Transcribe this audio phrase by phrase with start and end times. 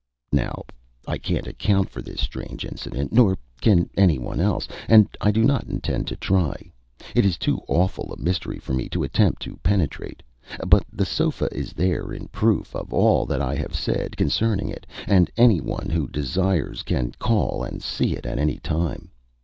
[0.35, 0.63] _Now
[1.07, 5.43] I can't account for this strange incident, nor can any one else, and I do
[5.43, 6.71] not intend to try.
[7.13, 10.23] It is too awful a mystery for me to attempt to penetrate,
[10.65, 14.87] but the sofa is there in proof of all that I have said concerning it,
[15.05, 19.11] and any one who desires can call and see it at any time.